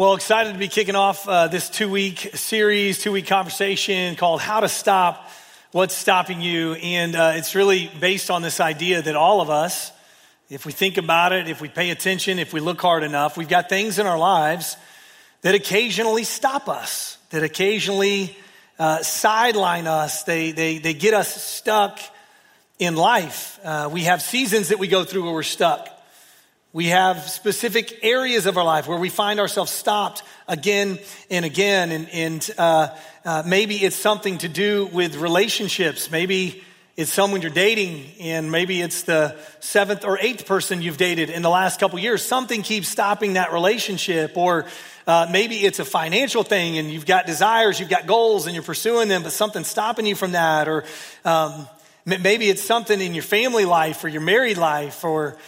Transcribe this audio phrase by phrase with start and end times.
[0.00, 4.40] Well, excited to be kicking off uh, this two week series, two week conversation called
[4.40, 5.28] How to Stop
[5.72, 6.74] What's Stopping You.
[6.74, 9.90] And uh, it's really based on this idea that all of us,
[10.50, 13.48] if we think about it, if we pay attention, if we look hard enough, we've
[13.48, 14.76] got things in our lives
[15.42, 18.36] that occasionally stop us, that occasionally
[18.78, 21.98] uh, sideline us, they, they, they get us stuck
[22.78, 23.58] in life.
[23.64, 25.88] Uh, we have seasons that we go through where we're stuck.
[26.74, 30.98] We have specific areas of our life where we find ourselves stopped again
[31.30, 31.90] and again.
[31.90, 32.88] And, and uh,
[33.24, 36.10] uh, maybe it's something to do with relationships.
[36.10, 36.62] Maybe
[36.94, 41.40] it's someone you're dating, and maybe it's the seventh or eighth person you've dated in
[41.40, 42.22] the last couple years.
[42.22, 44.36] Something keeps stopping that relationship.
[44.36, 44.66] Or
[45.06, 48.62] uh, maybe it's a financial thing, and you've got desires, you've got goals, and you're
[48.62, 50.68] pursuing them, but something's stopping you from that.
[50.68, 50.84] Or
[51.24, 51.66] um,
[52.04, 55.38] maybe it's something in your family life or your married life or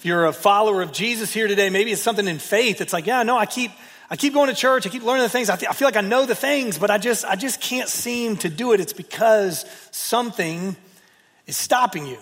[0.00, 2.80] if you're a follower of Jesus here today, maybe it's something in faith.
[2.80, 3.70] It's like, yeah, no, I keep,
[4.08, 4.86] I keep going to church.
[4.86, 5.50] I keep learning the things.
[5.50, 7.86] I, th- I feel like I know the things, but I just, I just can't
[7.86, 8.80] seem to do it.
[8.80, 10.74] It's because something
[11.46, 12.16] is stopping you.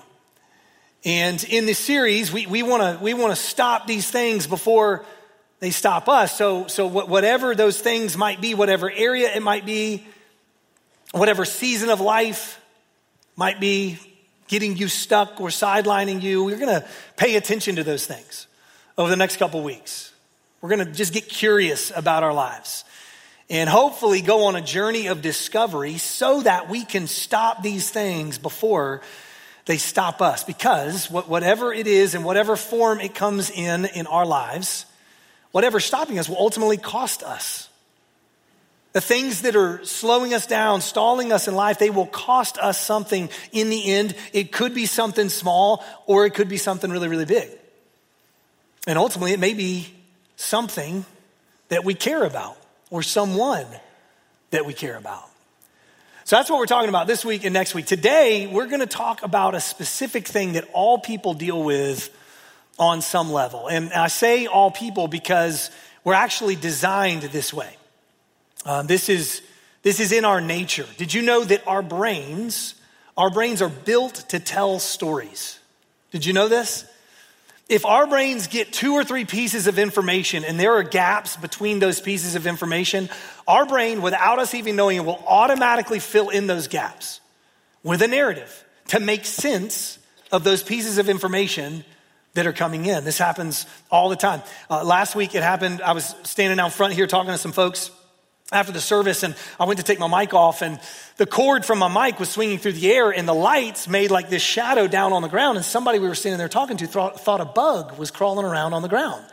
[1.04, 5.04] And in this series, we, we want to we wanna stop these things before
[5.60, 6.36] they stop us.
[6.36, 10.04] So, so whatever those things might be, whatever area it might be,
[11.12, 12.60] whatever season of life
[13.36, 14.00] might be,
[14.48, 16.44] getting you stuck or sidelining you.
[16.44, 18.46] We're going to pay attention to those things
[18.96, 20.12] over the next couple weeks.
[20.60, 22.84] We're going to just get curious about our lives
[23.50, 28.38] and hopefully go on a journey of discovery so that we can stop these things
[28.38, 29.00] before
[29.66, 30.44] they stop us.
[30.44, 34.84] Because whatever it is and whatever form it comes in in our lives,
[35.52, 37.67] whatever's stopping us will ultimately cost us.
[38.98, 42.80] The things that are slowing us down, stalling us in life, they will cost us
[42.80, 44.16] something in the end.
[44.32, 47.48] It could be something small or it could be something really, really big.
[48.88, 49.86] And ultimately, it may be
[50.34, 51.04] something
[51.68, 52.56] that we care about
[52.90, 53.66] or someone
[54.50, 55.30] that we care about.
[56.24, 57.86] So that's what we're talking about this week and next week.
[57.86, 62.10] Today, we're going to talk about a specific thing that all people deal with
[62.80, 63.68] on some level.
[63.68, 65.70] And I say all people because
[66.02, 67.76] we're actually designed this way.
[68.68, 69.40] Um, this, is,
[69.82, 70.84] this is in our nature.
[70.98, 72.74] Did you know that our brains,
[73.16, 75.58] our brains are built to tell stories?
[76.10, 76.84] Did you know this?
[77.70, 81.78] If our brains get two or three pieces of information and there are gaps between
[81.78, 83.08] those pieces of information,
[83.46, 87.22] our brain, without us even knowing it, will automatically fill in those gaps
[87.82, 89.98] with a narrative to make sense
[90.30, 91.86] of those pieces of information
[92.34, 93.04] that are coming in.
[93.04, 94.42] This happens all the time.
[94.68, 97.90] Uh, last week it happened, I was standing out front here talking to some folks
[98.50, 100.80] after the service and I went to take my mic off and
[101.16, 104.30] the cord from my mic was swinging through the air and the lights made like
[104.30, 107.20] this shadow down on the ground and somebody we were standing there talking to thought,
[107.20, 109.24] thought a bug was crawling around on the ground.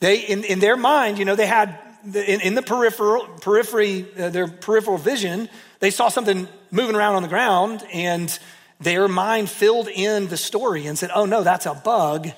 [0.00, 4.28] They, in, in their mind, you know, they had in, in the peripheral, periphery, uh,
[4.28, 5.48] their peripheral vision,
[5.80, 8.38] they saw something moving around on the ground and
[8.80, 12.28] their mind filled in the story and said, oh no, that's a bug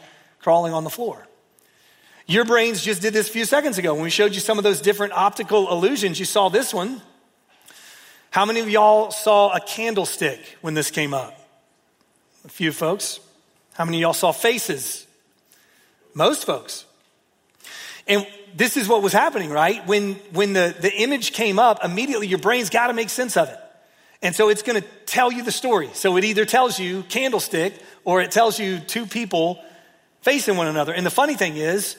[0.41, 1.27] crawling on the floor.
[2.27, 4.65] Your brains just did this a few seconds ago when we showed you some of
[4.65, 6.19] those different optical illusions.
[6.19, 7.03] You saw this one.
[8.31, 11.37] How many of y'all saw a candlestick when this came up?
[12.45, 13.19] A few folks.
[13.75, 15.07] How many of y'all saw faces?
[16.15, 16.85] Most folks.
[18.07, 18.27] And
[18.57, 19.85] this is what was happening, right?
[19.87, 23.49] When, when the, the image came up, immediately your brain's got to make sense of
[23.49, 23.59] it.
[24.23, 25.91] And so it's going to tell you the story.
[25.95, 29.63] So it either tells you candlestick or it tells you two people
[30.23, 30.93] facing one another.
[30.93, 31.97] And the funny thing is,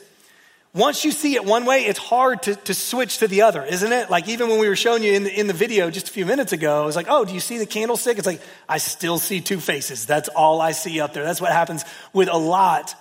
[0.74, 3.92] once you see it one way, it's hard to, to switch to the other, isn't
[3.92, 4.10] it?
[4.10, 6.26] Like even when we were showing you in the, in the video just a few
[6.26, 8.18] minutes ago, it was like, oh, do you see the candlestick?
[8.18, 10.06] It's like, I still see two faces.
[10.06, 11.26] That's all I see up there.
[11.26, 11.84] That's what happens
[12.14, 12.96] with a lot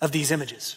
[0.00, 0.76] of these images.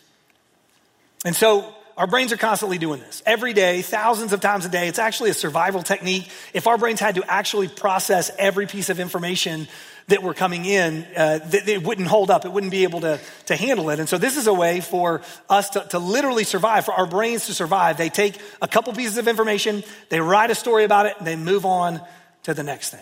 [1.24, 4.88] And so our brains are constantly doing this every day, thousands of times a day.
[4.88, 6.30] It's actually a survival technique.
[6.54, 9.68] If our brains had to actually process every piece of information
[10.08, 12.46] that were coming in, uh, it wouldn't hold up.
[12.46, 14.00] It wouldn't be able to, to handle it.
[14.00, 17.48] And so this is a way for us to, to literally survive, for our brains
[17.48, 17.98] to survive.
[17.98, 21.36] They take a couple pieces of information, they write a story about it, and they
[21.36, 22.00] move on
[22.44, 23.02] to the next thing.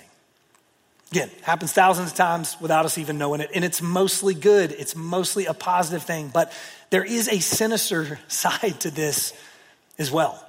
[1.12, 3.52] Again, happens thousands of times without us even knowing it.
[3.54, 4.72] And it's mostly good.
[4.72, 6.30] It's mostly a positive thing.
[6.34, 6.52] But
[6.90, 9.34] there is a sinister side to this
[9.98, 10.42] as well.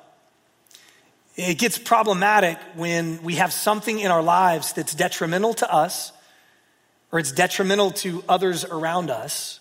[1.37, 6.13] It gets problematic when we have something in our lives that's detrimental to us
[7.13, 9.61] or it's detrimental to others around us,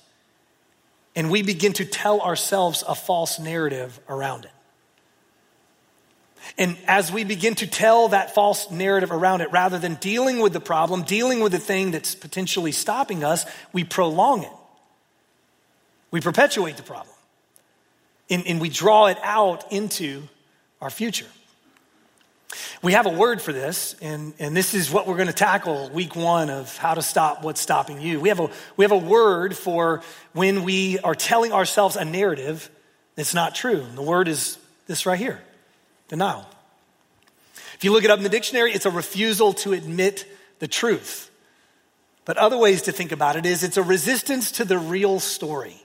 [1.15, 4.51] and we begin to tell ourselves a false narrative around it.
[6.57, 10.53] And as we begin to tell that false narrative around it, rather than dealing with
[10.53, 14.51] the problem, dealing with the thing that's potentially stopping us, we prolong it.
[16.11, 17.13] We perpetuate the problem.
[18.29, 20.23] And, and we draw it out into
[20.81, 21.27] our future.
[22.81, 25.89] We have a word for this, and, and this is what we're going to tackle
[25.89, 28.19] week one of how to stop what's stopping you.
[28.19, 30.03] We have, a, we have a word for
[30.33, 32.69] when we are telling ourselves a narrative
[33.15, 33.81] that's not true.
[33.81, 34.57] And the word is
[34.87, 35.41] this right here
[36.07, 36.47] denial.
[37.75, 40.25] If you look it up in the dictionary, it's a refusal to admit
[40.59, 41.29] the truth.
[42.23, 45.75] But other ways to think about it is it's a resistance to the real story.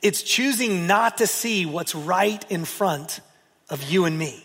[0.00, 3.20] It's choosing not to see what's right in front
[3.68, 4.44] of you and me.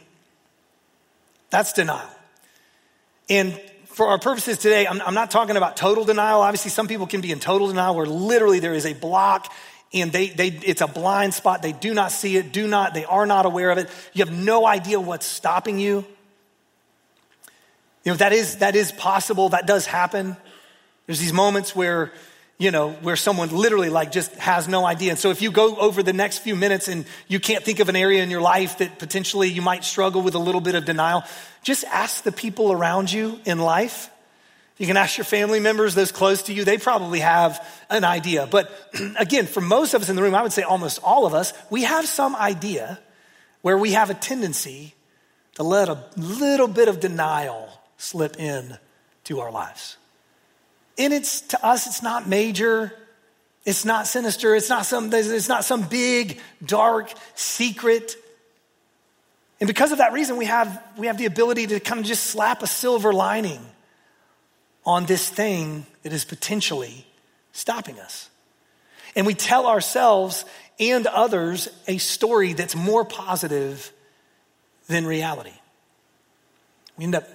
[1.49, 2.09] That's denial.
[3.29, 6.41] And for our purposes today, I'm, I'm, not talking about total denial.
[6.41, 9.51] Obviously, some people can be in total denial where literally there is a block
[9.93, 11.61] and they, they, it's a blind spot.
[11.61, 13.89] They do not see it, do not, they are not aware of it.
[14.13, 16.05] You have no idea what's stopping you.
[18.03, 19.49] You know, that is, that is possible.
[19.49, 20.37] That does happen.
[21.05, 22.11] There's these moments where
[22.59, 25.11] you know, where someone literally like just has no idea.
[25.11, 27.87] And so if you go over the next few minutes and you can't think of
[27.87, 30.83] an area in your life that potentially you might struggle with a little bit of
[30.83, 31.23] denial,
[31.61, 34.09] just ask the people around you in life.
[34.77, 38.47] You can ask your family members, those close to you, they probably have an idea.
[38.49, 38.71] But
[39.19, 41.53] again, for most of us in the room, I would say almost all of us,
[41.69, 42.99] we have some idea
[43.61, 44.93] where we have a tendency
[45.55, 48.77] to let a little bit of denial slip in
[49.23, 49.97] to our lives.
[50.99, 52.93] And it's to us, it's not major,
[53.65, 58.15] it's not sinister, it's not some, it's not some big, dark secret.
[59.59, 62.25] And because of that reason, we have, we have the ability to kind of just
[62.25, 63.65] slap a silver lining
[64.87, 67.05] on this thing that is potentially
[67.51, 68.29] stopping us.
[69.17, 70.45] And we tell ourselves
[70.79, 73.91] and others a story that's more positive
[74.87, 75.51] than reality.
[76.97, 77.27] We end up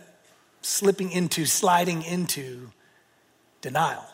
[0.62, 2.70] slipping into, sliding into
[3.60, 4.04] denial.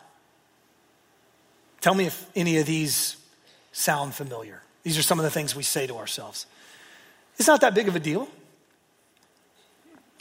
[1.81, 3.17] Tell me if any of these
[3.71, 4.63] sound familiar.
[4.83, 6.47] These are some of the things we say to ourselves.
[7.37, 8.29] It's not that big of a deal.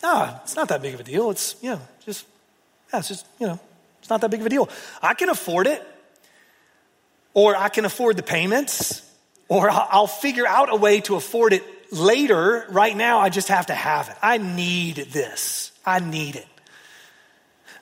[0.03, 1.31] Ah, it's not that big of a deal.
[1.31, 2.27] It's, you know, just,
[2.97, 3.59] yeah, it's just, you know,
[3.99, 4.69] it's not that big of a deal.
[5.03, 5.85] I can afford it,
[7.35, 9.03] or I can afford the payments,
[9.47, 12.65] or I'll figure out a way to afford it later.
[12.69, 14.15] Right now, I just have to have it.
[14.21, 15.71] I need this.
[15.85, 16.47] I need it.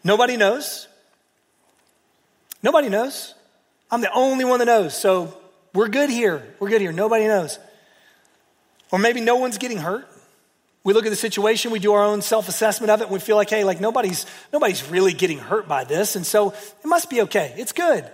[0.03, 0.87] Nobody knows.
[2.61, 3.33] Nobody knows.
[3.89, 4.97] I'm the only one that knows.
[4.97, 5.35] So
[5.73, 6.45] we're good here.
[6.59, 6.91] We're good here.
[6.91, 7.57] Nobody knows.
[8.91, 10.07] Or maybe no one's getting hurt.
[10.85, 13.35] We look at the situation, we do our own self-assessment of it, and we feel
[13.35, 17.23] like, hey, like nobody's nobody's really getting hurt by this, and so it must be
[17.23, 17.53] okay.
[17.57, 18.05] It's good.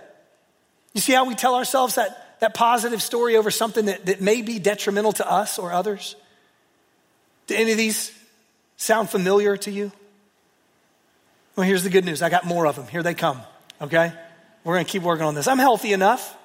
[0.94, 4.40] You see how we tell ourselves that, that positive story over something that, that may
[4.40, 6.16] be detrimental to us or others?
[7.46, 8.10] Do any of these
[8.78, 9.92] sound familiar to you?
[11.56, 12.22] Well, here's the good news.
[12.22, 12.86] I got more of them.
[12.86, 13.40] Here they come,
[13.82, 14.14] okay?
[14.64, 15.46] We're going to keep working on this.
[15.46, 16.36] I'm healthy enough.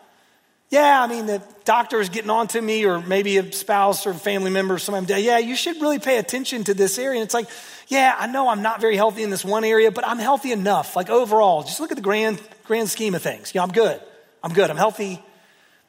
[0.70, 4.14] Yeah, I mean, the doctor is getting on to me, or maybe a spouse or
[4.14, 7.22] family member or somebody, yeah, you should really pay attention to this area.
[7.22, 7.48] And it's like,
[7.88, 10.96] yeah, I know I'm not very healthy in this one area, but I'm healthy enough.
[10.96, 13.54] Like overall, just look at the grand, grand scheme of things.
[13.54, 14.02] You know, I'm good.
[14.44, 14.70] I'm good.
[14.70, 15.22] I'm healthy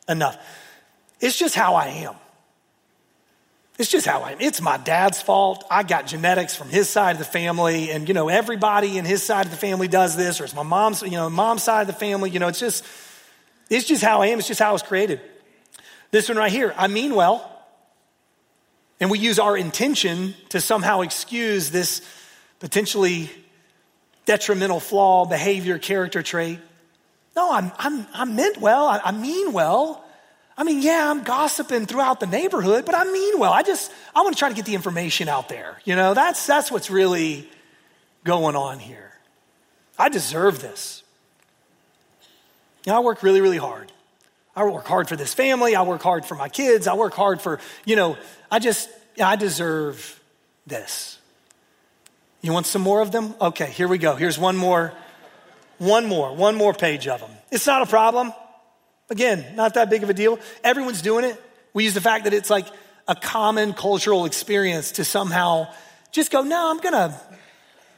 [0.09, 0.39] enough.
[1.21, 2.15] It's just how I am.
[3.79, 4.41] It's just how I am.
[4.41, 5.65] It's my dad's fault.
[5.71, 9.25] I got genetics from his side of the family, and you know, everybody in his
[9.25, 11.87] side of the family does this, or it's my mom's, you know, mom's side of
[11.89, 12.31] the family.
[12.31, 12.85] You know, it's just,
[13.69, 14.39] it's just how I am.
[14.39, 15.21] It's just how I was created.
[16.11, 17.55] This one right here, I mean well.
[19.01, 22.03] And we use our intention to somehow excuse this
[22.59, 23.31] potentially
[24.27, 26.59] detrimental flaw, behavior, character trait.
[27.37, 28.89] No, I'm, I'm, I meant well.
[28.89, 30.05] I, I mean well.
[30.57, 33.53] I mean, yeah, I'm gossiping throughout the neighborhood, but I mean well.
[33.53, 35.79] I just, I want to try to get the information out there.
[35.85, 37.49] You know, that's, that's what's really
[38.25, 39.13] going on here.
[39.97, 41.05] I deserve this.
[42.85, 43.93] You know, I work really, really hard.
[44.55, 45.77] I work hard for this family.
[45.77, 46.87] I work hard for my kids.
[46.87, 48.17] I work hard for, you know,
[48.51, 48.89] I just,
[49.23, 50.21] I deserve
[50.67, 51.19] this.
[52.41, 53.35] You want some more of them?
[53.41, 54.15] Okay, here we go.
[54.15, 54.93] Here's one more,
[55.79, 57.31] one more, one more page of them.
[57.51, 58.33] It's not a problem.
[59.11, 60.39] Again, not that big of a deal.
[60.63, 61.41] Everyone's doing it.
[61.73, 62.67] We use the fact that it's like
[63.07, 65.69] a common cultural experience to somehow
[66.13, 67.19] just go, no, I'm gonna,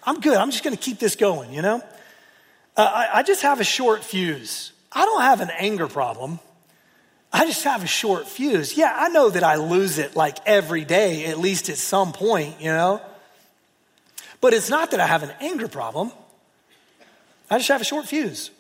[0.05, 0.37] I'm good.
[0.37, 1.83] I'm just gonna keep this going, you know?
[2.77, 4.73] Uh, I, I just have a short fuse.
[4.93, 6.41] I don't have an anger problem.
[7.33, 8.77] I just have a short fuse.
[8.77, 12.61] Yeah, I know that I lose it like every day, at least at some point,
[12.61, 13.01] you know?
[14.41, 16.11] But it's not that I have an anger problem.
[17.49, 18.51] I just have a short fuse.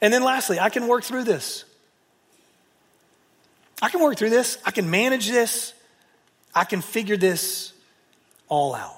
[0.00, 1.64] And then lastly, I can work through this.
[3.80, 4.58] I can work through this.
[4.64, 5.72] I can manage this.
[6.54, 7.72] I can figure this
[8.48, 8.94] all out.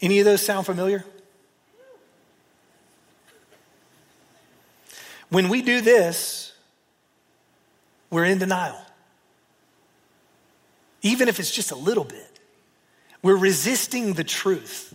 [0.00, 1.04] Any of those sound familiar?
[5.30, 6.52] When we do this,
[8.10, 8.80] we're in denial.
[11.02, 12.24] Even if it's just a little bit.
[13.22, 14.94] We're resisting the truth.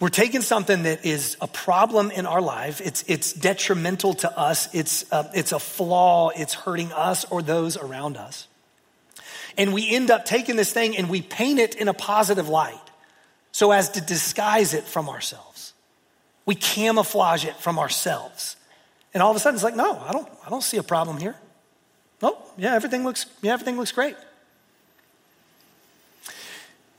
[0.00, 2.80] We're taking something that is a problem in our life.
[2.80, 4.72] It's, it's detrimental to us.
[4.74, 6.30] It's, uh, it's a flaw.
[6.30, 8.48] It's hurting us or those around us.
[9.56, 12.74] And we end up taking this thing and we paint it in a positive light
[13.52, 15.51] so as to disguise it from ourselves.
[16.44, 18.56] We camouflage it from ourselves.
[19.14, 21.18] And all of a sudden it's like, no, I don't, I don't see a problem
[21.18, 21.36] here.
[22.22, 24.16] Oh, yeah, everything looks, yeah, everything looks great.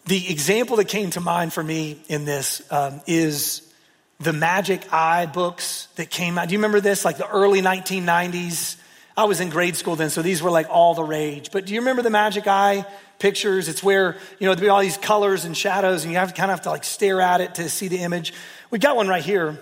[0.06, 3.74] The example that came to mind for me in this um, is
[4.20, 6.50] the Magic Eye books that came out.
[6.50, 7.06] Do you remember this?
[7.06, 8.78] Like the early 1990s.
[9.16, 11.52] I was in grade school then, so these were like all the rage.
[11.52, 12.86] But do you remember the Magic Eye
[13.20, 13.70] pictures?
[13.70, 16.34] It's where, you know, there be all these colors and shadows, and you have to
[16.34, 18.34] kind of have to like stare at it to see the image.
[18.74, 19.60] We got one right here.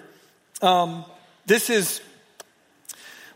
[0.62, 1.04] Um,
[1.46, 2.00] this is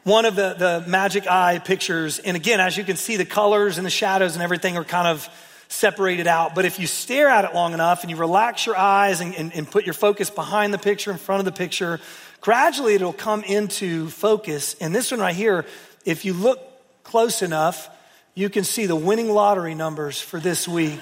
[0.06, 2.18] one of the, the Magic Eye pictures.
[2.18, 5.06] And again, as you can see, the colors and the shadows and everything are kind
[5.06, 5.28] of
[5.68, 6.56] separated out.
[6.56, 9.54] But if you stare at it long enough and you relax your eyes and, and,
[9.54, 12.00] and, put your focus behind the picture, in front of the picture,
[12.40, 14.78] gradually it'll come into focus.
[14.80, 15.66] And this one right here,
[16.06, 16.62] if you look
[17.04, 17.90] close enough,
[18.34, 21.02] you can see the winning lottery numbers for this week.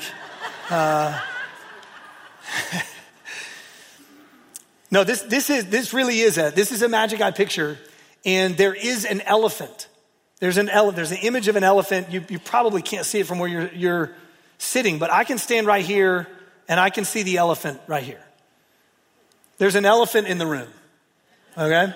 [0.72, 1.22] Uh,
[4.94, 7.80] no, this, this, is, this really is a, this is a magic eye picture.
[8.26, 9.88] And there is an elephant.
[10.40, 12.12] There's an ele- there's an image of an elephant.
[12.12, 14.16] You, you probably can't see it from where you're, you're
[14.60, 16.28] sitting, but I can stand right here
[16.68, 18.24] and I can see the elephant right here.
[19.58, 20.68] There's an elephant in the room.
[21.58, 21.92] Okay?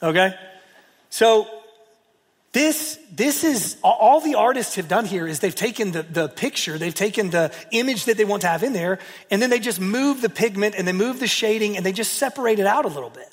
[0.00, 0.34] Okay?
[1.10, 1.48] So
[2.54, 6.78] this, this is all the artists have done here is they've taken the, the picture,
[6.78, 9.80] they've taken the image that they want to have in there, and then they just
[9.80, 12.88] move the pigment and they move the shading and they just separate it out a
[12.88, 13.28] little bit.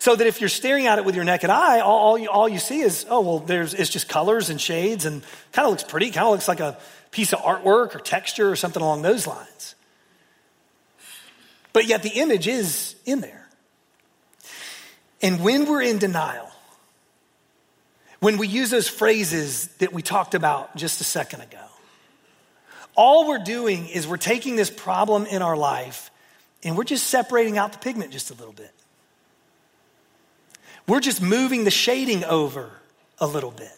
[0.00, 2.48] So that if you're staring at it with your naked eye, all, all, you, all
[2.48, 5.84] you see is, oh, well, there's, it's just colors and shades and kind of looks
[5.84, 6.76] pretty, kind of looks like a
[7.12, 9.76] piece of artwork or texture or something along those lines.
[11.72, 13.48] But yet the image is in there.
[15.22, 16.49] And when we're in denial,
[18.20, 21.58] when we use those phrases that we talked about just a second ago,
[22.94, 26.10] all we're doing is we're taking this problem in our life
[26.62, 28.72] and we're just separating out the pigment just a little bit.
[30.86, 32.70] We're just moving the shading over
[33.18, 33.72] a little bit.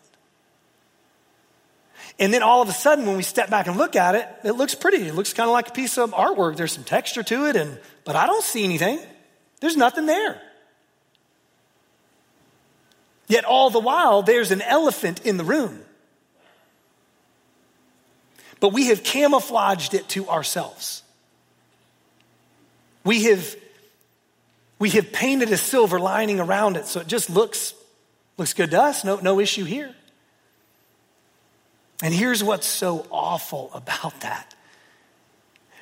[2.18, 4.52] And then all of a sudden, when we step back and look at it, it
[4.52, 5.08] looks pretty.
[5.08, 6.56] It looks kind of like a piece of artwork.
[6.56, 9.00] There's some texture to it, and, but I don't see anything.
[9.60, 10.40] There's nothing there.
[13.32, 15.80] Yet all the while, there's an elephant in the room.
[18.60, 21.02] But we have camouflaged it to ourselves.
[23.04, 23.56] We have,
[24.78, 27.72] we have painted a silver lining around it so it just looks,
[28.36, 29.02] looks good to us.
[29.02, 29.94] No, no issue here.
[32.02, 34.54] And here's what's so awful about that.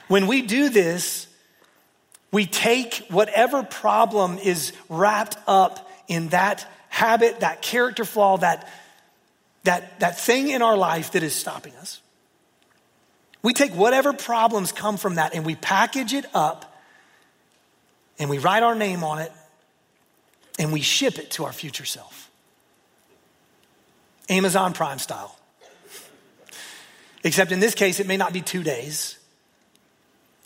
[0.07, 1.27] When we do this,
[2.31, 8.69] we take whatever problem is wrapped up in that habit, that character flaw, that,
[9.65, 12.03] that, that thing in our life that is stopping us.
[13.43, 16.77] We take whatever problems come from that and we package it up
[18.19, 19.33] and we write our name on it
[20.59, 22.31] and we ship it to our future self.
[24.29, 25.37] Amazon Prime style.
[27.25, 29.19] Except in this case, it may not be two days,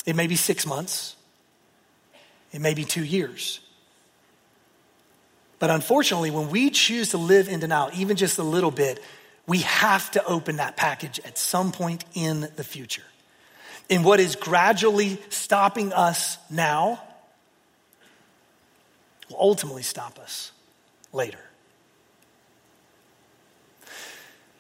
[0.07, 1.17] it may be six months,
[2.53, 3.61] it may be two years.
[5.65, 9.03] But unfortunately, when we choose to live in denial, even just a little bit,
[9.47, 13.03] we have to open that package at some point in the future.
[13.89, 17.03] And what is gradually stopping us now
[19.31, 20.53] will ultimately stop us
[21.15, 21.39] later.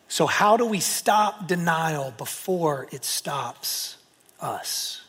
[0.08, 3.99] So, how do we stop denial before it stops
[4.40, 5.02] us?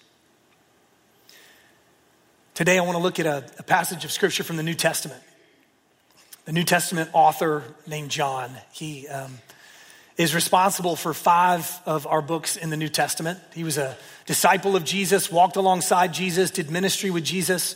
[2.54, 5.22] Today, I want to look at a, a, passage of scripture from the New Testament.
[6.46, 9.40] The New Testament author named John, he um,
[10.16, 13.40] is responsible for five of our books in the New Testament.
[13.56, 13.98] He was a
[14.28, 17.76] disciple of Jesus, walked alongside Jesus, did ministry with Jesus,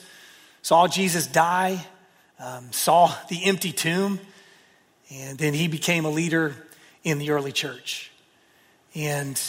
[0.61, 1.83] saw Jesus die,
[2.39, 4.19] um, saw the empty tomb,
[5.09, 6.55] and then he became a leader
[7.03, 8.11] in the early church.
[8.93, 9.41] And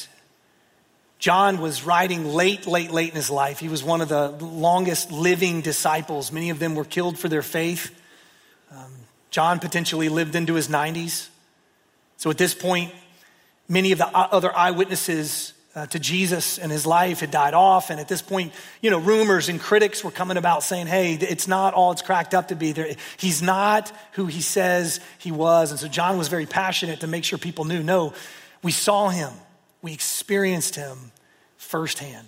[1.18, 3.58] John was writing late, late, late in his life.
[3.58, 6.32] He was one of the longest living disciples.
[6.32, 7.94] Many of them were killed for their faith.
[9.30, 11.28] John potentially lived into his 90s.
[12.16, 12.92] So at this point,
[13.68, 17.90] many of the other eyewitnesses uh, to Jesus and his life had died off.
[17.90, 21.46] And at this point, you know, rumors and critics were coming about saying, hey, it's
[21.46, 22.72] not all it's cracked up to be.
[22.72, 25.70] There, he's not who he says he was.
[25.70, 28.12] And so John was very passionate to make sure people knew no,
[28.62, 29.32] we saw him,
[29.80, 31.12] we experienced him
[31.56, 32.26] firsthand.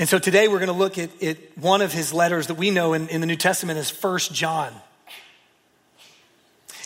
[0.00, 2.70] And so today we're going to look at, at one of his letters that we
[2.70, 4.72] know in, in the New Testament as First John.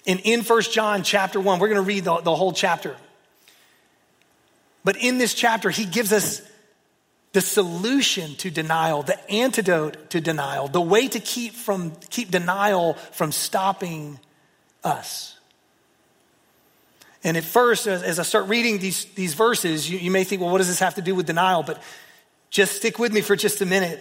[0.04, 2.96] And in First John chapter 1, we're going to read the, the whole chapter.
[4.82, 6.42] But in this chapter, he gives us
[7.34, 12.94] the solution to denial, the antidote to denial, the way to keep, from, keep denial
[13.12, 14.18] from stopping
[14.82, 15.38] us.
[17.22, 20.42] And at first, as, as I start reading these, these verses, you, you may think,
[20.42, 21.62] well, what does this have to do with denial?
[21.62, 21.80] But
[22.54, 23.98] just stick with me for just a minute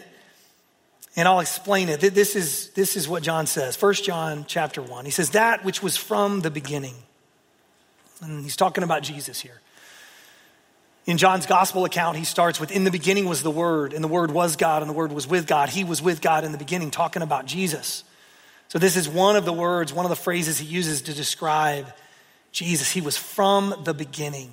[1.15, 1.99] and I'll explain it.
[1.99, 3.79] This is, this is what John says.
[3.79, 5.05] 1 John chapter 1.
[5.05, 6.95] He says, That which was from the beginning.
[8.21, 9.59] And he's talking about Jesus here.
[11.05, 14.07] In John's gospel account, he starts with, In the beginning was the Word, and the
[14.07, 15.69] Word was God, and the Word was with God.
[15.69, 18.03] He was with God in the beginning, talking about Jesus.
[18.69, 21.93] So, this is one of the words, one of the phrases he uses to describe
[22.51, 22.91] Jesus.
[22.91, 24.49] He was from the beginning.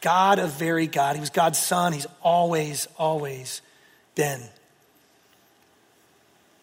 [0.00, 1.16] God of very God.
[1.16, 1.92] He was God's son.
[1.92, 3.62] He's always, always
[4.14, 4.40] been.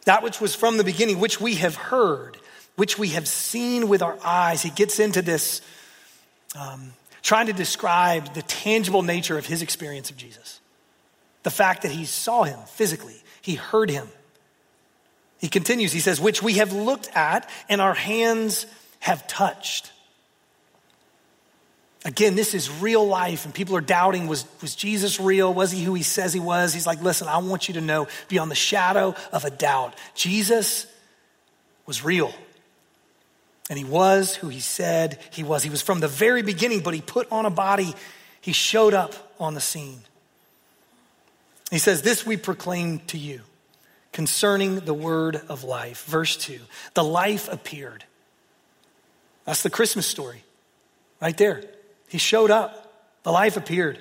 [0.06, 2.38] That which was from the beginning, which we have heard,
[2.75, 4.62] which we have seen with our eyes.
[4.62, 5.62] He gets into this,
[6.60, 10.60] um, trying to describe the tangible nature of his experience of Jesus.
[11.44, 14.08] The fact that he saw him physically, he heard him.
[15.39, 18.65] He continues, he says, which we have looked at and our hands
[19.00, 19.91] have touched.
[22.06, 25.52] Again, this is real life, and people are doubting was, was Jesus real?
[25.52, 26.72] Was he who he says he was?
[26.72, 30.86] He's like, listen, I want you to know beyond the shadow of a doubt, Jesus
[31.88, 32.32] was real.
[33.72, 35.63] And he was who he said he was.
[35.63, 37.96] He was from the very beginning, but he put on a body,
[38.39, 40.02] he showed up on the scene.
[41.72, 43.41] He says, This we proclaim to you
[44.12, 46.06] concerning the word of life.
[46.06, 46.60] Verse 2
[46.94, 48.04] The life appeared.
[49.46, 50.44] That's the Christmas story
[51.20, 51.63] right there.
[52.08, 54.00] He showed up, the life appeared.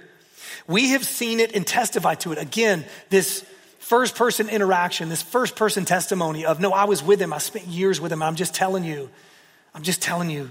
[0.67, 2.38] We have seen it and testified to it.
[2.38, 3.45] Again, this
[3.79, 7.67] first person interaction, this first person testimony of, no, I was with him, I spent
[7.67, 8.23] years with him.
[8.23, 9.11] I'm just telling you,
[9.75, 10.51] I'm just telling you,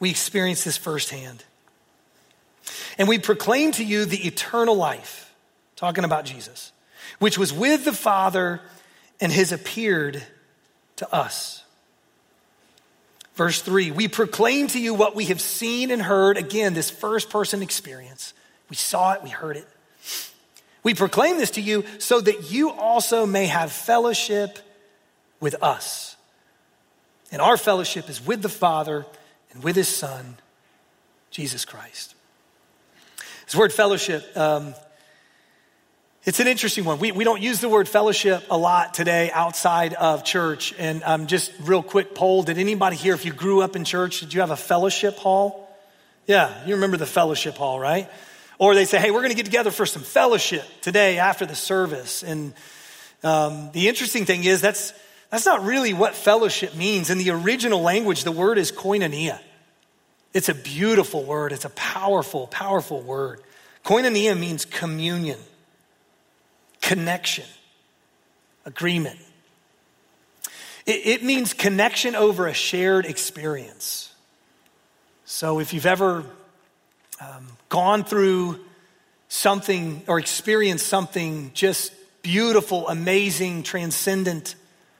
[0.00, 1.44] we experienced this firsthand.
[2.98, 5.32] And we proclaim to you the eternal life,
[5.76, 6.72] talking about Jesus,
[7.18, 8.60] which was with the Father
[9.20, 10.22] and has appeared
[10.96, 11.64] to us.
[13.38, 16.36] Verse 3 We proclaim to you what we have seen and heard.
[16.36, 18.34] Again, this first person experience.
[18.68, 19.66] We saw it, we heard it.
[20.82, 24.58] We proclaim this to you so that you also may have fellowship
[25.38, 26.16] with us.
[27.30, 29.06] And our fellowship is with the Father
[29.52, 30.36] and with His Son,
[31.30, 32.16] Jesus Christ.
[33.44, 34.74] This word fellowship, um,
[36.28, 36.98] it's an interesting one.
[36.98, 40.74] We, we don't use the word fellowship a lot today outside of church.
[40.76, 44.20] And um, just real quick poll did anybody here, if you grew up in church,
[44.20, 45.74] did you have a fellowship hall?
[46.26, 48.10] Yeah, you remember the fellowship hall, right?
[48.58, 51.54] Or they say, hey, we're going to get together for some fellowship today after the
[51.54, 52.22] service.
[52.22, 52.52] And
[53.24, 54.92] um, the interesting thing is, that's,
[55.30, 57.08] that's not really what fellowship means.
[57.08, 59.40] In the original language, the word is koinonia.
[60.34, 63.40] It's a beautiful word, it's a powerful, powerful word.
[63.82, 65.38] Koinonia means communion
[66.80, 67.44] connection,
[68.64, 69.18] agreement.
[70.86, 74.12] It, it means connection over a shared experience.
[75.24, 76.24] So if you've ever
[77.20, 78.60] um, gone through
[79.28, 84.54] something or experienced something just beautiful, amazing, transcendent,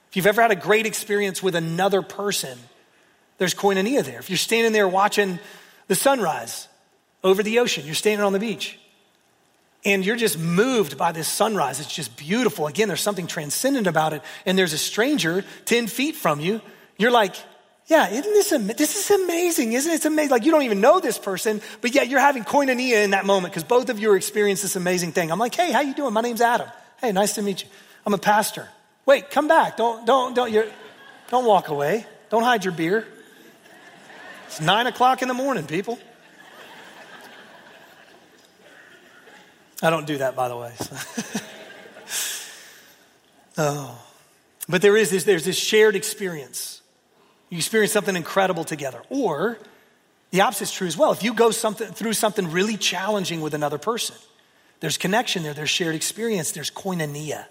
[0.09, 2.57] if you've ever had a great experience with another person,
[3.37, 4.19] there's koinonia there.
[4.19, 5.39] If you're standing there watching
[5.87, 6.67] the sunrise
[7.23, 8.77] over the ocean, you're standing on the beach
[9.85, 11.79] and you're just moved by this sunrise.
[11.79, 12.67] It's just beautiful.
[12.67, 14.21] Again, there's something transcendent about it.
[14.45, 16.61] And there's a stranger 10 feet from you.
[16.97, 17.35] You're like,
[17.87, 19.95] yeah, isn't this, am- this is amazing, isn't it?
[19.95, 20.31] It's amazing.
[20.31, 23.53] Like you don't even know this person, but yet you're having koinonia in that moment
[23.53, 25.31] because both of you are experiencing this amazing thing.
[25.31, 26.13] I'm like, hey, how you doing?
[26.13, 26.67] My name's Adam.
[27.01, 27.69] Hey, nice to meet you.
[28.05, 28.67] I'm a pastor.
[29.05, 29.77] Wait, come back.
[29.77, 30.67] Don't, don't, don't, you're,
[31.29, 32.05] don't walk away.
[32.29, 33.07] Don't hide your beer.
[34.47, 35.97] It's nine o'clock in the morning, people.
[39.81, 40.73] I don't do that, by the way.
[40.77, 41.41] So.
[43.57, 44.05] oh.
[44.67, 46.81] But there is this, there's this shared experience.
[47.49, 49.01] You experience something incredible together.
[49.09, 49.57] Or
[50.31, 51.11] the opposite is true as well.
[51.11, 54.15] If you go something, through something really challenging with another person,
[54.79, 57.45] there's connection there, there's shared experience, there's koinonia.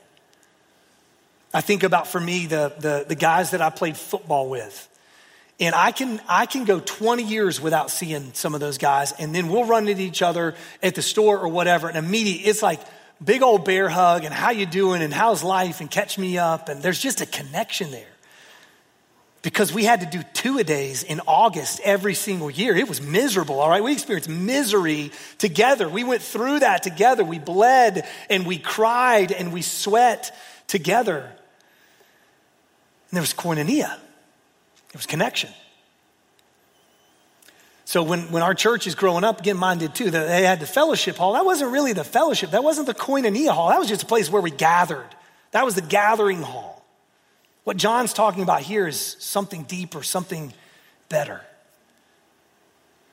[1.53, 4.89] I think about for me the, the, the guys that I played football with.
[5.61, 9.35] And I can, I can go 20 years without seeing some of those guys, and
[9.35, 12.81] then we'll run into each other at the store or whatever, and immediately it's like
[13.23, 16.69] big old bear hug and how you doing and how's life and catch me up,
[16.69, 18.07] and there's just a connection there.
[19.43, 22.77] Because we had to do two a days in August every single year.
[22.77, 23.83] It was miserable, all right?
[23.83, 25.89] We experienced misery together.
[25.89, 27.25] We went through that together.
[27.25, 31.19] We bled and we cried and we sweat together.
[31.19, 31.33] And
[33.13, 33.97] there was koinonia.
[34.99, 35.51] Was connection.
[37.85, 40.67] So when, when our church is growing up, again, mine did too, they had the
[40.67, 41.35] fellowship hall.
[41.35, 42.51] That wasn't really the fellowship.
[42.51, 43.69] That wasn't the koinonia hall.
[43.69, 45.07] That was just a place where we gathered.
[45.53, 46.85] That was the gathering hall.
[47.63, 50.53] What John's talking about here is something deeper, something
[51.09, 51.43] better.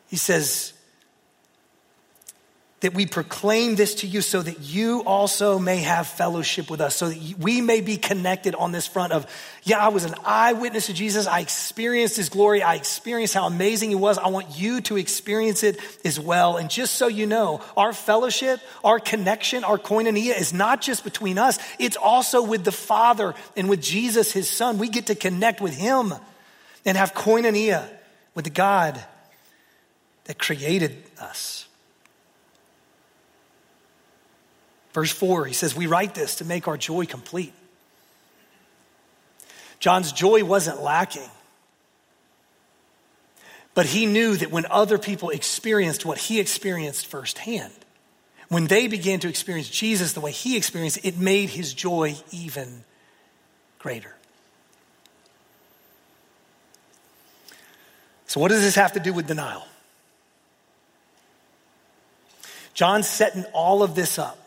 [0.07, 0.73] He says,
[2.81, 6.95] that we proclaim this to you so that you also may have fellowship with us,
[6.95, 9.25] so that we may be connected on this front of,
[9.63, 11.25] yeah, I was an eyewitness to Jesus.
[11.25, 12.61] I experienced his glory.
[12.61, 14.17] I experienced how amazing he was.
[14.17, 16.57] I want you to experience it as well.
[16.57, 21.37] And just so you know, our fellowship, our connection, our koinonia is not just between
[21.37, 24.79] us, it's also with the Father and with Jesus, his Son.
[24.79, 26.13] We get to connect with him
[26.83, 27.89] and have koinonia
[28.35, 29.01] with the God
[30.25, 31.64] that created us.
[34.95, 37.51] Verse 4, he says, We write this to make our joy complete.
[39.77, 41.29] John's joy wasn't lacking.
[43.73, 47.73] But he knew that when other people experienced what he experienced firsthand,
[48.47, 52.85] when they began to experience Jesus the way he experienced, it made his joy even
[53.79, 54.15] greater.
[58.27, 59.67] So, what does this have to do with denial?
[62.73, 64.39] John's setting all of this up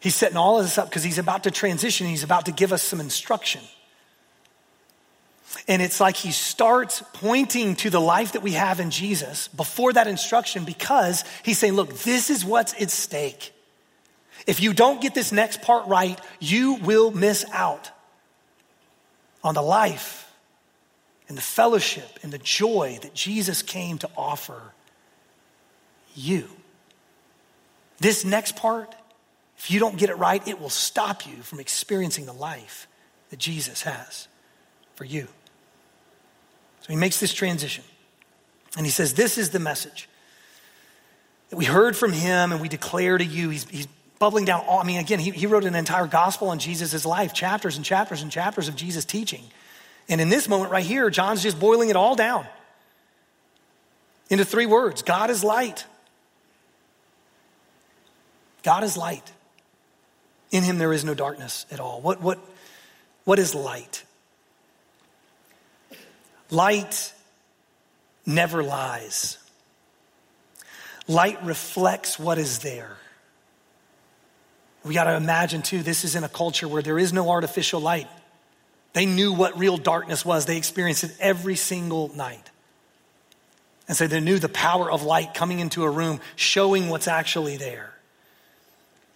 [0.00, 2.06] He's setting all of this up because he's about to transition.
[2.06, 3.62] He's about to give us some instruction.
[5.66, 9.92] And it's like he starts pointing to the life that we have in Jesus before
[9.94, 13.52] that instruction because he's saying, look, this is what's at stake.
[14.46, 17.90] If you don't get this next part right, you will miss out
[19.42, 20.30] on the life
[21.28, 24.60] and the fellowship and the joy that Jesus came to offer
[26.14, 26.48] you.
[27.98, 28.94] This next part
[29.58, 32.86] if you don't get it right, it will stop you from experiencing the life
[33.30, 34.28] that Jesus has
[34.94, 35.26] for you.
[36.82, 37.84] So he makes this transition.
[38.76, 40.08] And he says, This is the message
[41.50, 43.50] that we heard from him and we declare to you.
[43.50, 46.58] He's, he's bubbling down all, I mean, again, he, he wrote an entire gospel on
[46.58, 49.42] Jesus' life, chapters and chapters and chapters of Jesus' teaching.
[50.08, 52.46] And in this moment right here, John's just boiling it all down
[54.30, 55.84] into three words God is light.
[58.62, 59.32] God is light.
[60.50, 62.00] In him there is no darkness at all.
[62.00, 62.38] What, what,
[63.24, 64.04] what is light?
[66.50, 67.12] Light
[68.24, 69.38] never lies.
[71.06, 72.96] Light reflects what is there.
[74.84, 77.80] We got to imagine, too, this is in a culture where there is no artificial
[77.80, 78.08] light.
[78.94, 82.50] They knew what real darkness was, they experienced it every single night.
[83.86, 87.56] And so they knew the power of light coming into a room, showing what's actually
[87.56, 87.92] there.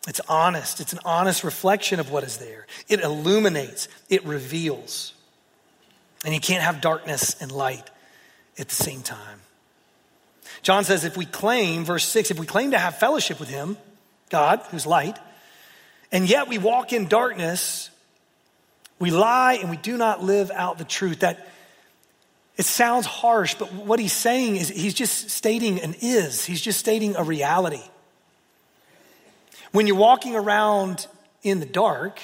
[0.08, 0.80] It's honest.
[0.80, 2.66] It's an honest reflection of what is there.
[2.88, 5.14] It illuminates, it reveals.
[6.24, 7.88] And you can't have darkness and light
[8.58, 9.40] at the same time.
[10.62, 13.76] John says if we claim, verse 6, if we claim to have fellowship with him,
[14.30, 15.18] God, who's light,
[16.10, 17.90] and yet we walk in darkness,
[18.98, 21.20] we lie and we do not live out the truth.
[21.20, 21.48] That
[22.56, 26.78] it sounds harsh, but what he's saying is he's just stating an is, he's just
[26.78, 27.82] stating a reality.
[29.72, 31.06] When you're walking around
[31.42, 32.20] in the dark,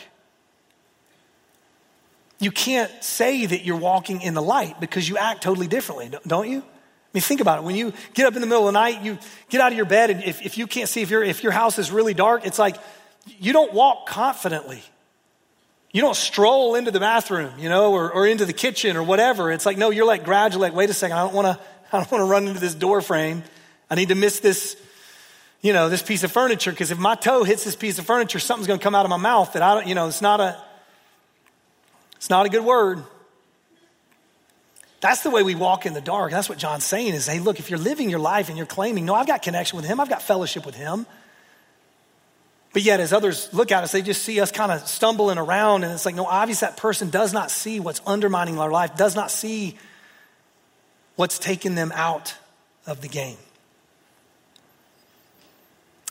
[2.38, 6.48] you can't say that you're walking in the light because you act totally differently, don't
[6.48, 6.58] you?
[6.58, 7.64] I mean, think about it.
[7.64, 9.86] When you get up in the middle of the night, you get out of your
[9.86, 12.46] bed, and if, if you can't see, if, you if your house is really dark,
[12.46, 12.76] it's like
[13.38, 14.82] you don't walk confidently.
[15.90, 19.50] You don't stroll into the bathroom, you know, or, or into the kitchen or whatever.
[19.50, 21.98] It's like, no, you're like gradually, like, wait a second, I don't want to, I
[21.98, 23.42] don't want to run into this door frame.
[23.90, 24.76] I need to miss this
[25.60, 28.38] you know, this piece of furniture, because if my toe hits this piece of furniture,
[28.38, 30.40] something's going to come out of my mouth that I don't, you know, it's not
[30.40, 30.56] a,
[32.16, 33.02] it's not a good word.
[35.00, 36.32] That's the way we walk in the dark.
[36.32, 39.04] That's what John's saying is, hey, look, if you're living your life and you're claiming,
[39.04, 41.06] no, I've got connection with him, I've got fellowship with him,
[42.72, 45.84] But yet, as others look at us, they just see us kind of stumbling around,
[45.84, 49.16] and it's like, no, obviously that person does not see what's undermining our life, does
[49.16, 49.76] not see
[51.16, 52.36] what's taking them out
[52.86, 53.38] of the game.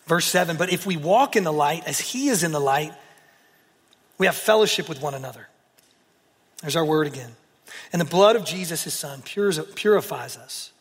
[0.08, 2.93] Verse 7 But if we walk in the light as he is in the light,
[4.17, 5.48] we have fellowship with one another.
[6.62, 7.36] There's our word again.
[7.93, 10.72] And the blood of Jesus, his son, purifies us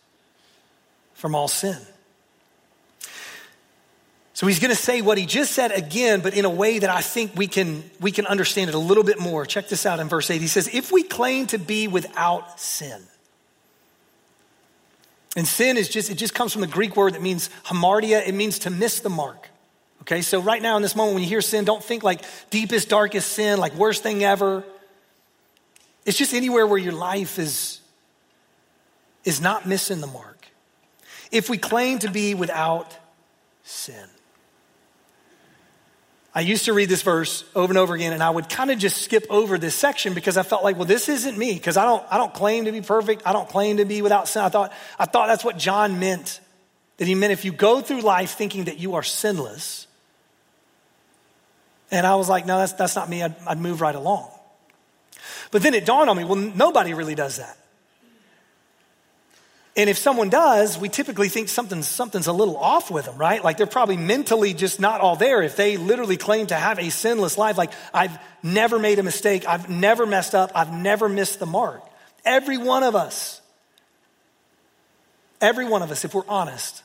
[1.15, 1.79] from all sin.
[4.33, 6.91] So he's going to say what he just said again, but in a way that
[6.91, 9.47] I think we can, we can understand it a little bit more.
[9.47, 10.41] Check this out in verse 8.
[10.41, 13.01] He says, If we claim to be without sin,
[15.37, 18.35] and sin is just, it just comes from the Greek word that means hamartia, it
[18.35, 19.51] means to miss the mark.
[20.03, 22.89] Okay, so right now in this moment when you hear sin, don't think like deepest,
[22.89, 24.65] darkest sin, like worst thing ever.
[26.07, 27.81] It's just anywhere where your life is,
[29.25, 30.47] is not missing the mark.
[31.31, 32.97] If we claim to be without
[33.63, 34.09] sin.
[36.37, 38.79] I used to read this verse over and over again, and I would kind of
[38.79, 41.87] just skip over this section because I felt like, well, this isn't me, because I
[41.87, 43.23] don't, I don't claim to be perfect.
[43.25, 44.43] I don't claim to be without sin.
[44.43, 46.41] I thought, I thought that's what John meant.
[46.99, 49.87] That he meant if you go through life thinking that you are sinless,
[51.91, 53.23] and I was like, no, that's, that's not me.
[53.23, 54.29] I'd, I'd move right along.
[55.51, 57.57] But then it dawned on me, well, nobody really does that.
[59.77, 63.45] And if someone does, we typically think something's, something's a little off with them, right?
[63.45, 65.43] Like they're probably mentally just not all there.
[65.43, 69.47] If they literally claim to have a sinless life, like I've never made a mistake,
[69.47, 71.83] I've never messed up, I've never missed the mark.
[72.25, 73.43] Every one of us,
[75.43, 76.83] every one of us, if we're honest,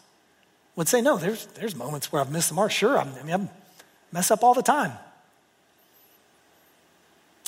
[0.76, 2.72] would say, no, there's, there's moments where I've missed the mark.
[2.72, 3.50] Sure, I'm, I mean, I
[4.12, 4.92] mess up all the time.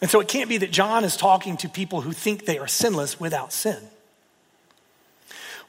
[0.01, 2.67] And so it can't be that John is talking to people who think they are
[2.67, 3.77] sinless without sin.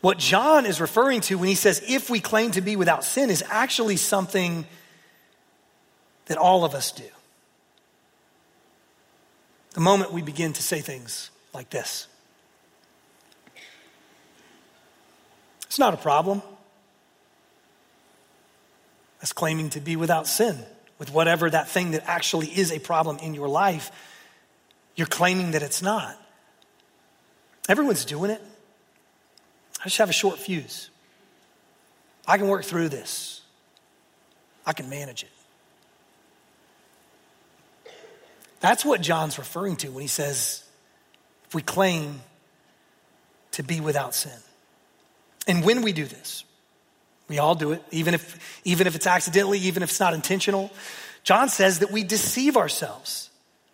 [0.05, 3.31] What John is referring to when he says, if we claim to be without sin,
[3.31, 4.67] is actually something
[6.27, 7.07] that all of us do.
[9.73, 12.07] The moment we begin to say things like this
[15.69, 16.43] it's not a problem.
[19.21, 20.59] That's claiming to be without sin
[20.99, 23.91] with whatever that thing that actually is a problem in your life
[24.97, 26.15] you're claiming that it's not.
[27.71, 28.43] Everyone's doing it.
[29.85, 30.89] I just have a short fuse.
[32.27, 33.43] I can work through this,
[34.65, 35.31] I can manage it.
[38.61, 40.65] That's what John's referring to when he says,
[41.47, 42.23] if we claim
[43.53, 44.33] to be without sin.
[45.47, 46.45] And when we do this,
[47.29, 50.71] we all do it, even if, even if it's accidentally, even if it's not intentional.
[51.25, 53.29] John says that we deceive ourselves.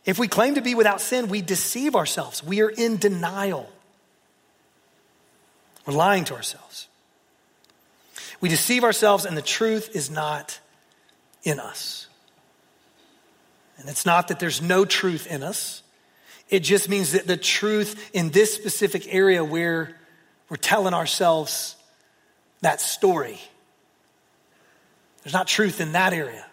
[0.04, 2.42] If we claim to be without sin, we deceive ourselves.
[2.42, 3.70] We are in denial.
[5.90, 6.86] We're lying to ourselves.
[8.40, 10.60] We deceive ourselves, and the truth is not
[11.42, 12.06] in us.
[13.76, 15.82] And it's not that there's no truth in us,
[16.48, 19.96] it just means that the truth in this specific area where
[20.48, 21.74] we're telling ourselves
[22.60, 23.40] that story,
[25.24, 26.46] there's not truth in that area.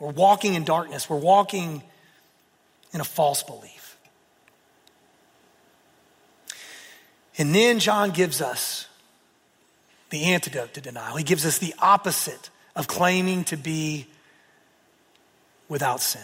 [0.00, 1.84] We're walking in darkness, we're walking
[2.92, 3.79] in a false belief.
[7.38, 8.86] And then John gives us
[10.10, 11.16] the antidote to denial.
[11.16, 14.06] He gives us the opposite of claiming to be
[15.68, 16.22] without sin.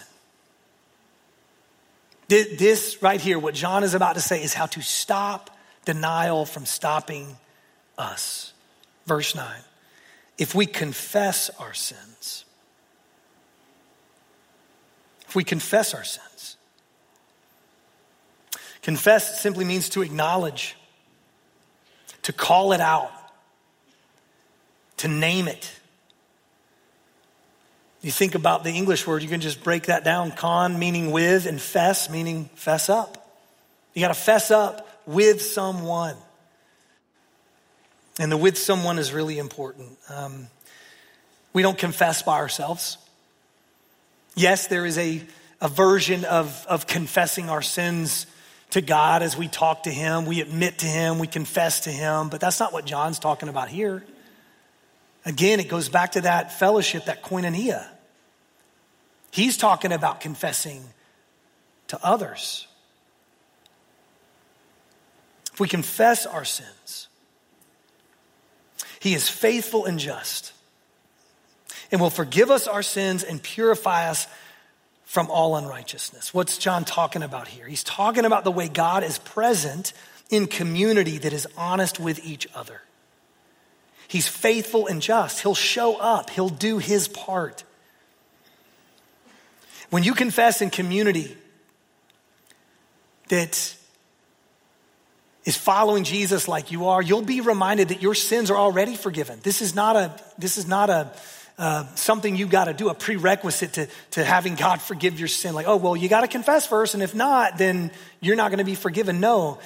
[2.28, 6.66] This right here, what John is about to say, is how to stop denial from
[6.66, 7.36] stopping
[7.96, 8.52] us.
[9.06, 9.46] Verse 9.
[10.36, 12.44] If we confess our sins,
[15.28, 16.56] if we confess our sins,
[18.86, 20.76] Confess simply means to acknowledge,
[22.26, 23.12] to call it out,
[24.96, 25.72] to name it.
[28.02, 30.32] You think about the English word, you can just break that down.
[30.32, 33.40] Con meaning with, and fess meaning fess up.
[33.94, 36.16] You got to fess up with someone.
[38.18, 39.96] And the with someone is really important.
[40.08, 40.48] Um,
[41.52, 42.98] we don't confess by ourselves.
[44.34, 45.22] Yes, there is a,
[45.60, 48.26] a version of, of confessing our sins
[48.70, 52.29] to God as we talk to Him, we admit to Him, we confess to Him,
[52.29, 54.05] but that's not what John's talking about here.
[55.24, 57.87] Again, it goes back to that fellowship, that koinonia.
[59.31, 60.85] He's talking about confessing
[61.88, 62.66] to others.
[65.52, 67.09] If we confess our sins,
[69.00, 70.52] He is faithful and just
[71.90, 74.26] and will forgive us our sins and purify us
[75.06, 76.34] from all unrighteousness.
[76.34, 77.66] What's John talking about here?
[77.66, 79.92] He's talking about the way God is present
[80.30, 82.82] in community that is honest with each other.
[84.08, 85.40] He's faithful and just.
[85.40, 87.62] He'll show up, he'll do his part.
[89.90, 91.36] When you confess in community
[93.28, 93.76] that
[95.44, 99.38] is following Jesus like you are, you'll be reminded that your sins are already forgiven.
[99.44, 101.12] This is not a, this is not a,
[101.58, 105.54] uh, something you got to do, a prerequisite to, to having God forgive your sin.
[105.54, 107.90] Like, oh, well, you got to confess first, and if not, then
[108.20, 109.20] you're not going to be forgiven.
[109.20, 109.58] No.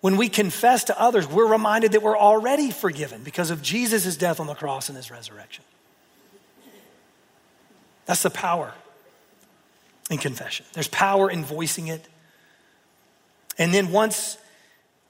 [0.00, 4.40] When we confess to others, we're reminded that we're already forgiven because of Jesus' death
[4.40, 5.64] on the cross and his resurrection.
[8.06, 8.72] That's the power
[10.10, 10.66] in confession.
[10.72, 12.06] There's power in voicing it.
[13.58, 14.38] And then once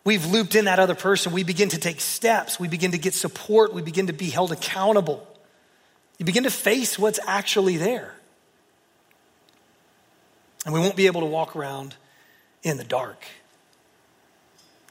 [0.05, 3.15] we've looped in that other person, we begin to take steps, we begin to get
[3.15, 5.27] support, we begin to be held accountable.
[6.19, 8.15] You begin to face what's actually there.
[10.65, 11.95] And we won't be able to walk around
[12.63, 13.25] in the dark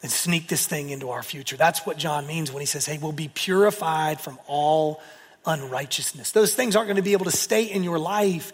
[0.01, 1.57] and sneak this thing into our future.
[1.57, 5.01] That's what John means when he says, hey, we'll be purified from all
[5.45, 6.31] unrighteousness.
[6.31, 8.53] Those things aren't going to be able to stay in your life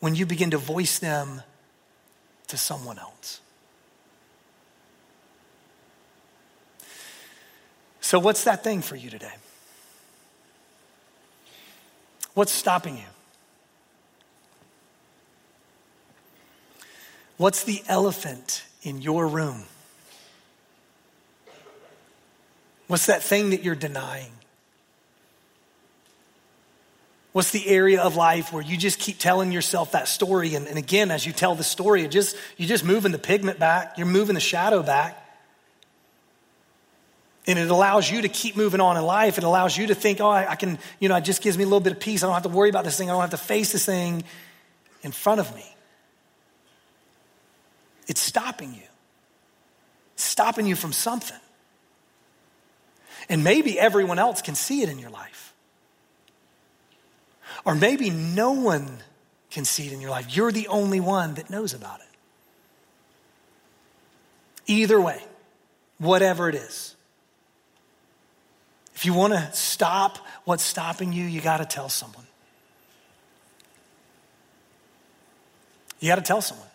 [0.00, 1.42] when you begin to voice them
[2.48, 3.40] to someone else.
[8.00, 9.32] So, what's that thing for you today?
[12.36, 13.02] What's stopping you?
[17.38, 19.64] What's the elephant in your room?
[22.88, 24.32] What's that thing that you're denying?
[27.32, 30.54] What's the area of life where you just keep telling yourself that story?
[30.56, 33.58] And, and again, as you tell the story, it just, you're just moving the pigment
[33.58, 35.25] back, you're moving the shadow back.
[37.46, 39.38] And it allows you to keep moving on in life.
[39.38, 41.62] It allows you to think, oh, I, I can, you know, it just gives me
[41.62, 42.22] a little bit of peace.
[42.22, 43.08] I don't have to worry about this thing.
[43.08, 44.24] I don't have to face this thing
[45.02, 45.64] in front of me.
[48.08, 48.88] It's stopping you,
[50.14, 51.36] it's stopping you from something.
[53.28, 55.52] And maybe everyone else can see it in your life.
[57.64, 58.98] Or maybe no one
[59.50, 60.36] can see it in your life.
[60.36, 62.06] You're the only one that knows about it.
[64.66, 65.22] Either way,
[65.98, 66.95] whatever it is.
[68.96, 72.24] If you want to stop what's stopping you, you got to tell someone.
[76.00, 76.66] You got to tell someone.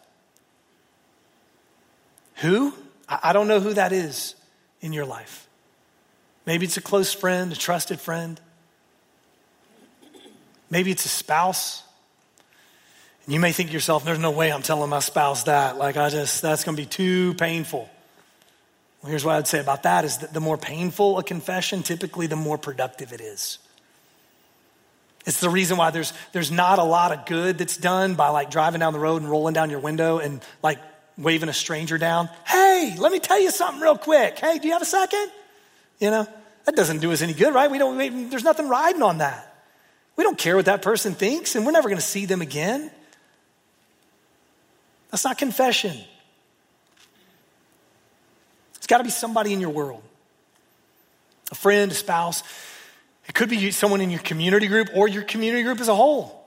[2.36, 2.74] Who?
[3.10, 4.36] I don't know who that is
[4.82, 5.48] in your life.
[6.46, 8.40] Maybe it's a close friend, a trusted friend.
[10.70, 11.84] Maybe it's a spouse.
[13.26, 15.78] And you may think to yourself, there's no way I'm telling my spouse that.
[15.78, 17.90] Like, I just, that's going to be too painful.
[19.02, 22.28] Well, here's what I'd say about that is that the more painful a confession, typically
[22.28, 23.58] the more productive it is.
[25.26, 28.50] It's the reason why there's, there's not a lot of good that's done by like
[28.50, 30.80] driving down the road and rolling down your window and like
[31.18, 32.30] waving a stranger down.
[32.46, 34.40] Hey, let me tell you something real quick.
[34.40, 35.32] Hey, do you have a second?
[36.00, 36.28] You know,
[36.66, 37.70] that doesn't do us any good, right?
[37.70, 39.48] We don't, we, there's nothing riding on that.
[40.16, 42.92] We don't care what that person thinks, and we're never going to see them again.
[45.12, 45.98] That's not confession.
[48.92, 50.04] Got to be somebody in your world
[51.50, 52.44] a friend, a spouse.
[53.26, 56.44] It could be someone in your community group or your community group as a whole.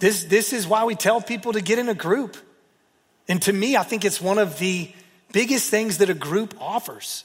[0.00, 2.36] This, this is why we tell people to get in a group.
[3.28, 4.90] And to me, I think it's one of the
[5.30, 7.24] biggest things that a group offers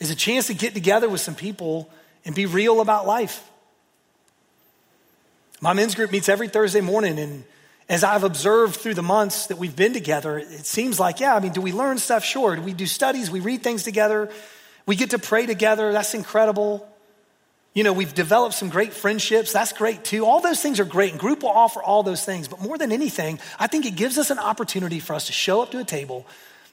[0.00, 1.88] is a chance to get together with some people
[2.24, 3.48] and be real about life.
[5.60, 7.44] My men's group meets every Thursday morning, and
[7.90, 11.40] as I've observed through the months that we've been together, it seems like, yeah, I
[11.40, 12.24] mean, do we learn stuff?
[12.24, 12.54] Sure.
[12.54, 13.32] Do we do studies?
[13.32, 14.30] We read things together.
[14.86, 15.92] We get to pray together.
[15.92, 16.88] That's incredible.
[17.74, 19.52] You know, we've developed some great friendships.
[19.52, 20.24] That's great too.
[20.24, 22.46] All those things are great, and group will offer all those things.
[22.46, 25.60] But more than anything, I think it gives us an opportunity for us to show
[25.60, 26.26] up to a table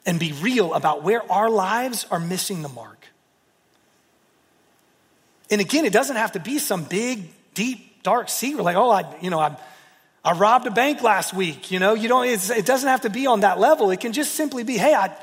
[0.05, 3.07] and be real about where our lives are missing the mark.
[5.49, 8.63] And again, it doesn't have to be some big, deep, dark secret.
[8.63, 9.57] Like, oh, I, you know, I,
[10.27, 11.71] I robbed a bank last week.
[11.71, 12.27] You know, you don't.
[12.27, 13.91] it doesn't have to be on that level.
[13.91, 15.15] It can just simply be, hey, I,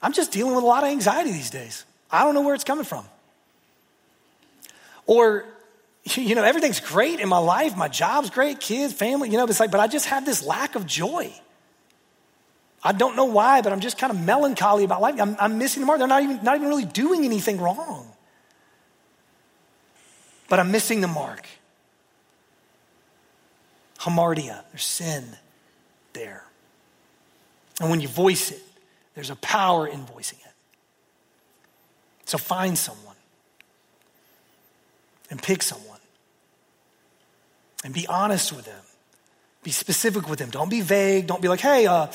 [0.00, 1.84] I'm just dealing with a lot of anxiety these days.
[2.08, 3.04] I don't know where it's coming from.
[5.06, 5.44] Or,
[6.14, 7.76] you know, everything's great in my life.
[7.76, 9.28] My job's great, kids, family.
[9.28, 11.32] You know, it's like, but I just have this lack of joy.
[12.80, 15.20] I don't know why, but I'm just kind of melancholy about life.
[15.20, 15.98] I'm, I'm missing the mark.
[15.98, 18.06] They're not even, not even really doing anything wrong
[20.48, 21.46] but I'm missing the mark.
[24.00, 25.24] Hamartia, there's sin
[26.12, 26.44] there.
[27.80, 28.62] And when you voice it,
[29.14, 30.52] there's a power in voicing it.
[32.24, 33.16] So find someone
[35.30, 35.98] and pick someone
[37.84, 38.82] and be honest with them.
[39.62, 40.50] Be specific with them.
[40.50, 41.26] Don't be vague.
[41.26, 42.06] Don't be like, hey, uh,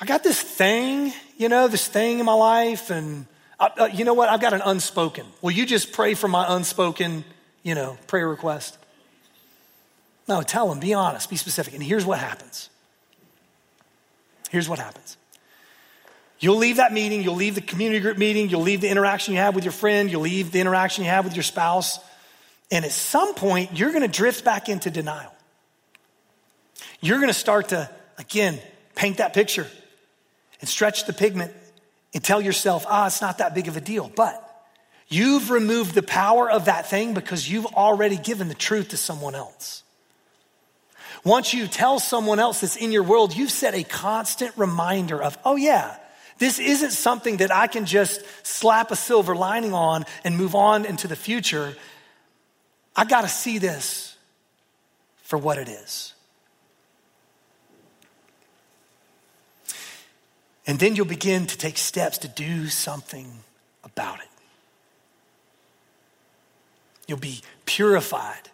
[0.00, 3.26] I got this thing, you know, this thing in my life, and
[3.58, 4.28] uh, uh, you know what?
[4.28, 5.26] I've got an unspoken.
[5.40, 7.24] Will you just pray for my unspoken?
[7.62, 8.78] you know, prayer request.
[10.28, 11.74] No, tell them, be honest, be specific.
[11.74, 12.70] And here's what happens.
[14.50, 15.16] Here's what happens.
[16.38, 19.40] You'll leave that meeting, you'll leave the community group meeting, you'll leave the interaction you
[19.40, 22.00] have with your friend, you'll leave the interaction you have with your spouse,
[22.70, 25.32] and at some point, you're gonna drift back into denial.
[27.00, 28.60] You're gonna start to, again,
[28.96, 29.68] paint that picture
[30.60, 31.52] and stretch the pigment
[32.14, 34.10] and tell yourself, ah, it's not that big of a deal.
[34.14, 34.66] But
[35.08, 39.34] you've removed the power of that thing because you've already given the truth to someone
[39.34, 39.82] else.
[41.24, 45.38] Once you tell someone else that's in your world, you've set a constant reminder of,
[45.44, 45.96] oh, yeah,
[46.38, 50.84] this isn't something that I can just slap a silver lining on and move on
[50.84, 51.76] into the future.
[52.96, 54.16] I got to see this
[55.22, 56.14] for what it is.
[60.66, 63.26] And then you'll begin to take steps to do something
[63.84, 64.28] about it.
[67.06, 68.48] You'll be purified,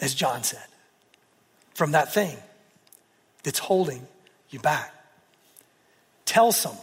[0.00, 0.66] as John said,
[1.74, 2.36] from that thing
[3.42, 4.06] that's holding
[4.50, 4.92] you back.
[6.24, 6.80] Tell someone.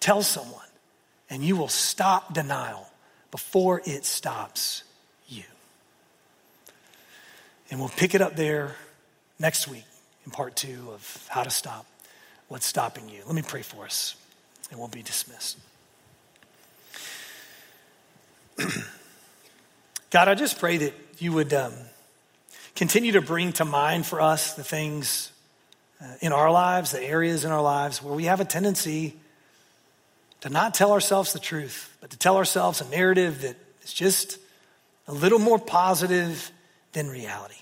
[0.00, 0.64] Tell someone,
[1.28, 2.88] and you will stop denial
[3.30, 4.84] before it stops
[5.26, 5.42] you.
[7.70, 8.76] And we'll pick it up there
[9.38, 9.84] next week
[10.24, 11.84] in part two of how to stop
[12.48, 13.22] what's stopping you.
[13.26, 14.14] Let me pray for us,
[14.70, 15.58] and we'll be dismissed.
[20.10, 21.74] God, I just pray that you would um,
[22.78, 25.32] continue to bring to mind for us the things
[26.00, 29.16] uh, in our lives, the areas in our lives where we have a tendency
[30.42, 34.38] to not tell ourselves the truth, but to tell ourselves a narrative that is just
[35.08, 36.52] a little more positive
[36.92, 37.56] than reality.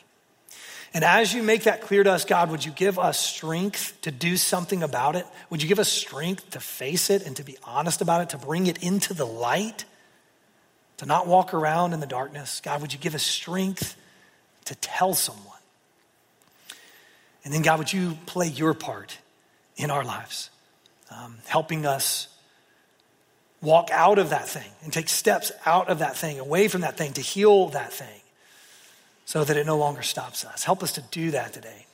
[0.93, 4.11] And as you make that clear to us, God, would you give us strength to
[4.11, 5.25] do something about it?
[5.49, 8.39] Would you give us strength to face it and to be honest about it, to
[8.39, 9.87] bring it into the light,
[10.99, 12.61] to not walk around in the darkness?
[12.63, 13.97] God, would you give us strength
[14.67, 15.45] to tell someone?
[17.45, 19.19] And then, God, would you play your part
[19.77, 20.51] in our lives,
[21.11, 22.29] um, helping us
[23.63, 26.97] walk out of that thing and take steps out of that thing, away from that
[26.97, 28.21] thing, to heal that thing
[29.25, 30.65] so that it no longer stops us.
[30.65, 31.87] Help us to do that today.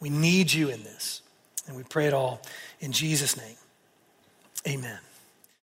[0.00, 1.22] We need you in this.
[1.66, 2.40] And we pray it all
[2.80, 3.56] in Jesus' name.
[4.66, 4.98] Amen.